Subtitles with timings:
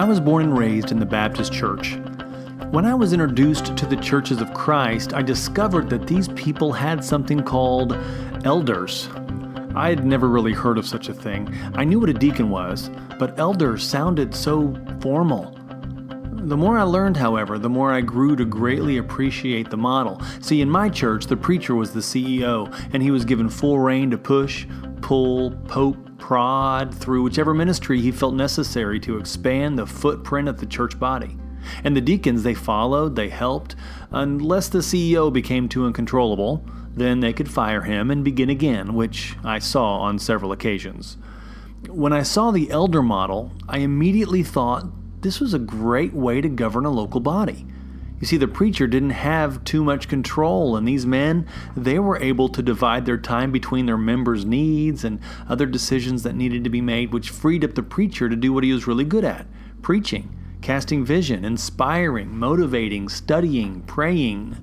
[0.00, 1.96] I was born and raised in the Baptist Church.
[2.70, 7.04] When I was introduced to the churches of Christ, I discovered that these people had
[7.04, 7.98] something called
[8.46, 9.10] elders.
[9.74, 11.54] I had never really heard of such a thing.
[11.74, 15.54] I knew what a deacon was, but elders sounded so formal.
[16.32, 20.22] The more I learned, however, the more I grew to greatly appreciate the model.
[20.40, 24.10] See, in my church, the preacher was the CEO, and he was given full rein
[24.12, 24.66] to push,
[25.02, 30.66] pull, poke, prod through whichever ministry he felt necessary to expand the footprint of the
[30.66, 31.36] church body.
[31.82, 33.74] And the deacons, they followed, they helped,
[34.10, 36.64] unless the CEO became too uncontrollable.
[36.94, 41.16] Then they could fire him and begin again, which I saw on several occasions.
[41.88, 44.86] When I saw the elder model, I immediately thought
[45.22, 47.66] this was a great way to govern a local body.
[48.20, 52.50] You see, the preacher didn't have too much control, and these men, they were able
[52.50, 56.82] to divide their time between their members' needs and other decisions that needed to be
[56.82, 59.46] made, which freed up the preacher to do what he was really good at
[59.80, 64.62] preaching, casting vision, inspiring, motivating, studying, praying.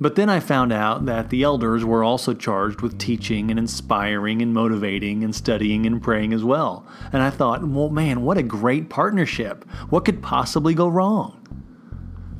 [0.00, 4.40] But then I found out that the elders were also charged with teaching and inspiring
[4.40, 6.86] and motivating and studying and praying as well.
[7.12, 9.68] And I thought, well, man, what a great partnership.
[9.90, 11.34] What could possibly go wrong?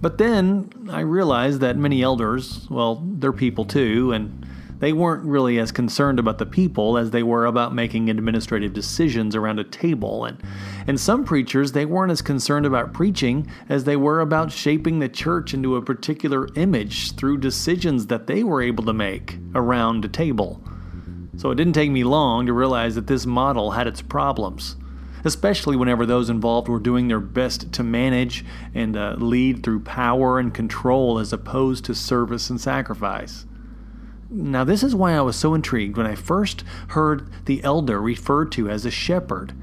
[0.00, 4.46] But then I realized that many elders, well, they're people too, and
[4.78, 9.34] they weren't really as concerned about the people as they were about making administrative decisions
[9.34, 10.24] around a table.
[10.24, 10.40] And,
[10.86, 15.08] and some preachers, they weren't as concerned about preaching as they were about shaping the
[15.08, 20.08] church into a particular image through decisions that they were able to make around a
[20.08, 20.62] table.
[21.36, 24.76] So it didn't take me long to realize that this model had its problems,
[25.24, 30.38] especially whenever those involved were doing their best to manage and uh, lead through power
[30.38, 33.46] and control as opposed to service and sacrifice.
[34.30, 38.52] Now, this is why I was so intrigued when I first heard the elder referred
[38.52, 39.54] to as a shepherd.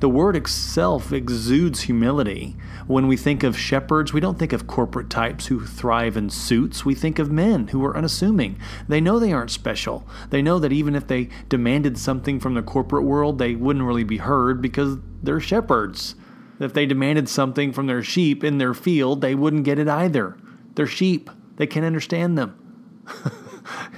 [0.00, 2.56] The word itself exudes humility.
[2.86, 6.84] When we think of shepherds, we don't think of corporate types who thrive in suits.
[6.84, 8.58] We think of men who are unassuming.
[8.86, 10.06] They know they aren't special.
[10.30, 14.04] They know that even if they demanded something from the corporate world, they wouldn't really
[14.04, 16.14] be heard because they're shepherds.
[16.60, 20.36] If they demanded something from their sheep in their field, they wouldn't get it either.
[20.74, 23.04] They're sheep, they can't understand them.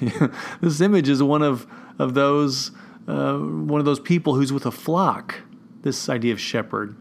[0.60, 1.66] this image is one of
[1.98, 2.70] of those
[3.06, 5.36] uh, one of those people who's with a flock.
[5.82, 6.96] This idea of shepherd.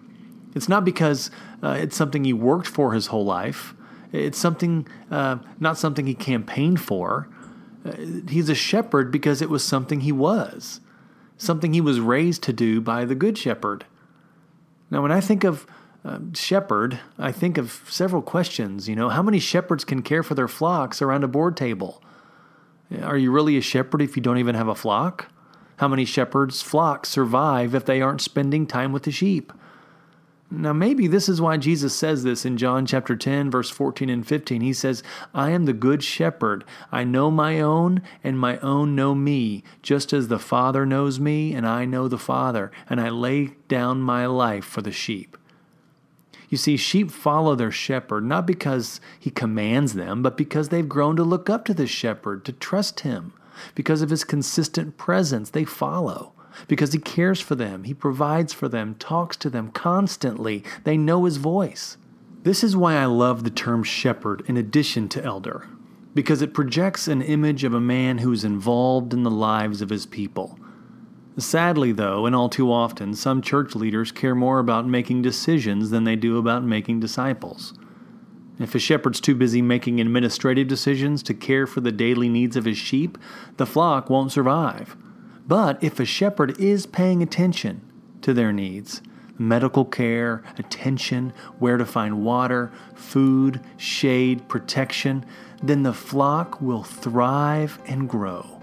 [0.56, 1.32] It's not because
[1.62, 3.74] uh, it's something he worked for his whole life.
[4.12, 7.28] It's something uh, not something he campaigned for.
[7.86, 7.94] Uh,
[8.28, 10.82] he's a shepherd because it was something he was,
[11.38, 13.86] something he was raised to do by the good shepherd.
[14.90, 15.68] Now, when I think of
[16.04, 18.90] uh, shepherd, I think of several questions.
[18.90, 22.02] You know, how many shepherds can care for their flocks around a board table?
[23.04, 25.28] Are you really a shepherd if you don't even have a flock?
[25.80, 29.54] How many shepherds' flocks survive if they aren't spending time with the sheep?
[30.52, 34.28] Now, maybe this is why Jesus says this in John chapter 10, verse 14 and
[34.28, 34.60] 15.
[34.60, 35.04] He says,
[35.34, 36.66] I am the good shepherd.
[36.92, 41.54] I know my own, and my own know me, just as the Father knows me,
[41.54, 45.38] and I know the Father, and I lay down my life for the sheep.
[46.50, 51.16] You see, sheep follow their shepherd not because he commands them, but because they've grown
[51.16, 53.32] to look up to the shepherd, to trust him.
[53.76, 56.34] Because of his consistent presence, they follow.
[56.68, 60.64] Because he cares for them, he provides for them, talks to them constantly.
[60.84, 61.98] They know his voice.
[62.44, 65.68] This is why I love the term shepherd in addition to elder,
[66.14, 69.90] because it projects an image of a man who is involved in the lives of
[69.90, 70.58] his people
[71.42, 76.04] Sadly, though, and all too often, some church leaders care more about making decisions than
[76.04, 77.74] they do about making disciples.
[78.60, 82.66] If a shepherd's too busy making administrative decisions to care for the daily needs of
[82.66, 83.18] his sheep,
[83.56, 84.98] the flock won't survive.
[85.48, 87.82] But if a shepherd is paying attention
[88.22, 89.02] to their needs,
[89.38, 95.26] medical care, attention, where to find water, food, shade, protection,
[95.64, 98.62] then the flock will thrive and grow.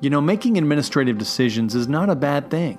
[0.00, 2.78] You know, making administrative decisions is not a bad thing,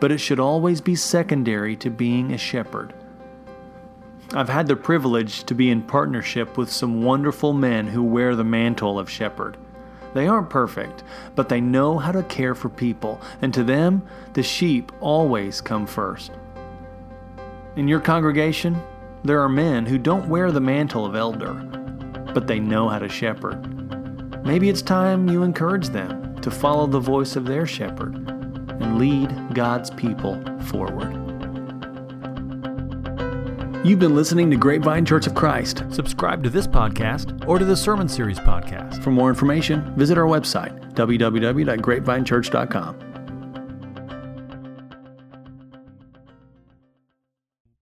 [0.00, 2.92] but it should always be secondary to being a shepherd.
[4.36, 8.42] I've had the privilege to be in partnership with some wonderful men who wear the
[8.42, 9.56] mantle of shepherd.
[10.12, 11.04] They aren't perfect,
[11.36, 14.02] but they know how to care for people, and to them,
[14.32, 16.32] the sheep always come first.
[17.76, 18.76] In your congregation,
[19.22, 21.54] there are men who don't wear the mantle of elder,
[22.34, 24.44] but they know how to shepherd.
[24.44, 29.54] Maybe it's time you encourage them to follow the voice of their shepherd and lead
[29.54, 31.23] God's people forward.
[33.84, 35.84] You've been listening to Grapevine Church of Christ.
[35.90, 39.04] Subscribe to this podcast or to the Sermon Series podcast.
[39.04, 43.13] For more information, visit our website, www.grapevinechurch.com.